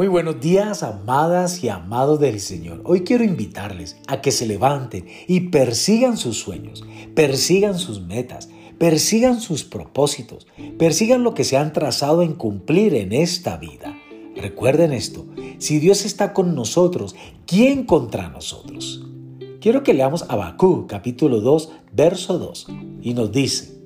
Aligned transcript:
Muy 0.00 0.08
buenos 0.08 0.40
días, 0.40 0.82
amadas 0.82 1.62
y 1.62 1.68
amados 1.68 2.18
del 2.20 2.40
Señor. 2.40 2.80
Hoy 2.86 3.02
quiero 3.02 3.22
invitarles 3.22 3.98
a 4.08 4.22
que 4.22 4.30
se 4.30 4.46
levanten 4.46 5.04
y 5.28 5.50
persigan 5.50 6.16
sus 6.16 6.38
sueños, 6.38 6.82
persigan 7.14 7.78
sus 7.78 8.00
metas, 8.00 8.48
persigan 8.78 9.42
sus 9.42 9.62
propósitos, 9.62 10.46
persigan 10.78 11.22
lo 11.22 11.34
que 11.34 11.44
se 11.44 11.58
han 11.58 11.74
trazado 11.74 12.22
en 12.22 12.32
cumplir 12.32 12.94
en 12.94 13.12
esta 13.12 13.58
vida. 13.58 13.94
Recuerden 14.34 14.94
esto, 14.94 15.26
si 15.58 15.78
Dios 15.80 16.06
está 16.06 16.32
con 16.32 16.54
nosotros, 16.54 17.14
¿quién 17.44 17.84
contra 17.84 18.30
nosotros? 18.30 19.06
Quiero 19.60 19.82
que 19.82 19.92
leamos 19.92 20.24
Abacú, 20.30 20.86
capítulo 20.86 21.42
2, 21.42 21.72
verso 21.92 22.38
2, 22.38 22.68
y 23.02 23.12
nos 23.12 23.32
dice, 23.32 23.78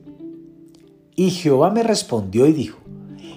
Y 1.16 1.30
Jehová 1.30 1.72
me 1.72 1.82
respondió 1.82 2.46
y 2.46 2.52
dijo, 2.52 2.83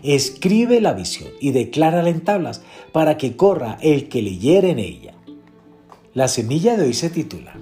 Escribe 0.07 0.79
la 0.79 0.93
visión 0.93 1.27
y 1.41 1.51
declárala 1.51 2.07
en 2.07 2.21
tablas 2.21 2.61
para 2.93 3.17
que 3.17 3.35
corra 3.35 3.77
el 3.81 4.07
que 4.07 4.21
leyere 4.21 4.69
en 4.69 4.79
ella. 4.79 5.13
La 6.13 6.29
semilla 6.29 6.77
de 6.77 6.85
hoy 6.85 6.93
se 6.93 7.09
titula 7.09 7.59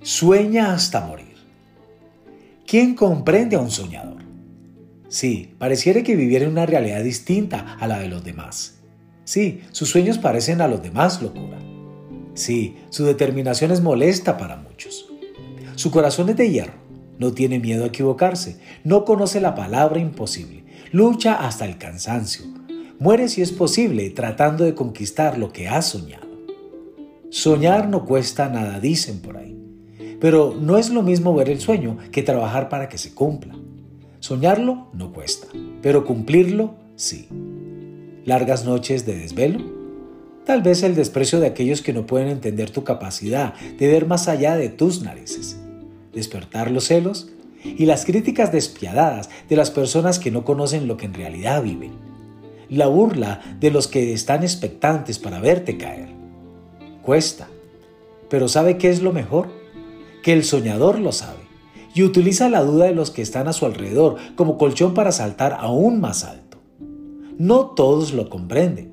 Sueña 0.00 0.72
hasta 0.72 1.02
morir. 1.02 1.36
¿Quién 2.66 2.94
comprende 2.94 3.56
a 3.56 3.60
un 3.60 3.70
soñador? 3.70 4.22
Sí, 5.08 5.52
pareciera 5.58 6.02
que 6.02 6.16
viviera 6.16 6.46
en 6.46 6.52
una 6.52 6.64
realidad 6.64 7.04
distinta 7.04 7.76
a 7.78 7.86
la 7.86 7.98
de 7.98 8.08
los 8.08 8.24
demás. 8.24 8.78
Sí, 9.24 9.60
sus 9.70 9.90
sueños 9.90 10.16
parecen 10.16 10.62
a 10.62 10.68
los 10.68 10.82
demás 10.82 11.20
locura. 11.20 11.58
Sí, 12.32 12.76
su 12.88 13.04
determinación 13.04 13.70
es 13.70 13.82
molesta 13.82 14.38
para 14.38 14.56
muchos. 14.56 15.10
Su 15.74 15.90
corazón 15.90 16.30
es 16.30 16.36
de 16.38 16.50
hierro, 16.50 16.78
no 17.18 17.32
tiene 17.32 17.58
miedo 17.58 17.84
a 17.84 17.88
equivocarse, 17.88 18.62
no 18.82 19.04
conoce 19.04 19.42
la 19.42 19.54
palabra 19.54 20.00
imposible 20.00 20.64
lucha 20.92 21.34
hasta 21.34 21.64
el 21.64 21.78
cansancio, 21.78 22.46
muere 22.98 23.28
si 23.28 23.42
es 23.42 23.52
posible 23.52 24.10
tratando 24.10 24.64
de 24.64 24.74
conquistar 24.74 25.38
lo 25.38 25.52
que 25.52 25.68
has 25.68 25.86
soñado. 25.88 26.26
Soñar 27.30 27.88
no 27.88 28.04
cuesta 28.04 28.48
nada, 28.48 28.80
dicen 28.80 29.20
por 29.20 29.36
ahí, 29.36 29.58
pero 30.20 30.56
no 30.58 30.78
es 30.78 30.90
lo 30.90 31.02
mismo 31.02 31.34
ver 31.34 31.50
el 31.50 31.60
sueño 31.60 31.98
que 32.12 32.22
trabajar 32.22 32.68
para 32.68 32.88
que 32.88 32.98
se 32.98 33.14
cumpla. 33.14 33.54
Soñarlo 34.20 34.88
no 34.92 35.12
cuesta, 35.12 35.48
pero 35.82 36.04
cumplirlo 36.04 36.74
sí. 36.96 37.28
Largas 38.24 38.64
noches 38.64 39.06
de 39.06 39.16
desvelo, 39.16 39.60
tal 40.44 40.62
vez 40.62 40.82
el 40.82 40.94
desprecio 40.94 41.40
de 41.40 41.46
aquellos 41.46 41.82
que 41.82 41.92
no 41.92 42.06
pueden 42.06 42.28
entender 42.28 42.70
tu 42.70 42.82
capacidad 42.82 43.54
de 43.54 43.86
ver 43.86 44.06
más 44.06 44.28
allá 44.28 44.56
de 44.56 44.68
tus 44.68 45.02
narices. 45.02 45.58
Despertar 46.12 46.70
los 46.70 46.84
celos 46.84 47.28
y 47.76 47.86
las 47.86 48.04
críticas 48.04 48.52
despiadadas 48.52 49.28
de 49.48 49.56
las 49.56 49.70
personas 49.70 50.18
que 50.18 50.30
no 50.30 50.44
conocen 50.44 50.86
lo 50.86 50.96
que 50.96 51.06
en 51.06 51.14
realidad 51.14 51.62
viven. 51.62 51.92
La 52.68 52.86
burla 52.86 53.40
de 53.60 53.70
los 53.70 53.88
que 53.88 54.12
están 54.12 54.42
expectantes 54.42 55.18
para 55.18 55.40
verte 55.40 55.76
caer. 55.76 56.08
Cuesta. 57.02 57.48
Pero 58.28 58.48
¿sabe 58.48 58.76
qué 58.76 58.90
es 58.90 59.02
lo 59.02 59.12
mejor? 59.12 59.48
Que 60.22 60.32
el 60.32 60.44
soñador 60.44 60.98
lo 60.98 61.12
sabe 61.12 61.46
y 61.94 62.02
utiliza 62.02 62.48
la 62.48 62.62
duda 62.62 62.86
de 62.86 62.94
los 62.94 63.10
que 63.10 63.22
están 63.22 63.48
a 63.48 63.52
su 63.52 63.64
alrededor 63.64 64.16
como 64.34 64.58
colchón 64.58 64.94
para 64.94 65.12
saltar 65.12 65.56
aún 65.58 66.00
más 66.00 66.24
alto. 66.24 66.58
No 67.38 67.66
todos 67.66 68.12
lo 68.12 68.28
comprenden. 68.28 68.92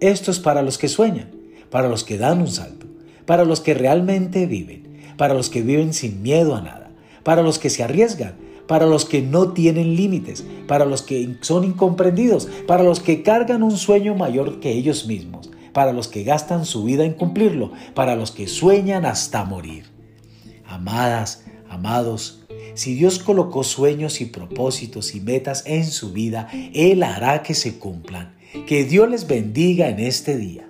Esto 0.00 0.30
es 0.30 0.40
para 0.40 0.62
los 0.62 0.76
que 0.76 0.88
sueñan, 0.88 1.30
para 1.70 1.88
los 1.88 2.04
que 2.04 2.18
dan 2.18 2.40
un 2.40 2.48
salto, 2.48 2.86
para 3.24 3.44
los 3.44 3.60
que 3.60 3.74
realmente 3.74 4.46
viven, 4.46 5.14
para 5.16 5.34
los 5.34 5.48
que 5.48 5.62
viven 5.62 5.94
sin 5.94 6.22
miedo 6.22 6.56
a 6.56 6.60
nada 6.60 6.83
para 7.24 7.42
los 7.42 7.58
que 7.58 7.70
se 7.70 7.82
arriesgan, 7.82 8.36
para 8.66 8.86
los 8.86 9.04
que 9.04 9.22
no 9.22 9.52
tienen 9.52 9.96
límites, 9.96 10.44
para 10.68 10.84
los 10.84 11.02
que 11.02 11.36
son 11.40 11.64
incomprendidos, 11.64 12.48
para 12.66 12.82
los 12.82 13.00
que 13.00 13.22
cargan 13.22 13.62
un 13.62 13.76
sueño 13.76 14.14
mayor 14.14 14.60
que 14.60 14.72
ellos 14.72 15.06
mismos, 15.06 15.50
para 15.72 15.92
los 15.92 16.08
que 16.08 16.22
gastan 16.22 16.64
su 16.64 16.84
vida 16.84 17.04
en 17.04 17.14
cumplirlo, 17.14 17.72
para 17.94 18.16
los 18.16 18.30
que 18.30 18.46
sueñan 18.46 19.04
hasta 19.04 19.44
morir. 19.44 19.86
Amadas, 20.66 21.44
amados, 21.68 22.44
si 22.74 22.94
Dios 22.94 23.18
colocó 23.18 23.62
sueños 23.62 24.20
y 24.20 24.26
propósitos 24.26 25.14
y 25.14 25.20
metas 25.20 25.62
en 25.66 25.84
su 25.84 26.12
vida, 26.12 26.48
Él 26.74 27.02
hará 27.02 27.42
que 27.42 27.54
se 27.54 27.78
cumplan. 27.78 28.34
Que 28.66 28.84
Dios 28.84 29.08
les 29.08 29.26
bendiga 29.26 29.88
en 29.88 30.00
este 30.00 30.36
día. 30.36 30.68